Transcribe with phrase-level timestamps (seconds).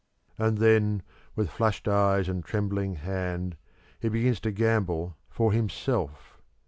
[0.39, 1.03] And then,
[1.35, 3.55] with flushed eyes and trembling hand,
[3.99, 6.41] he begins to gamble for himself.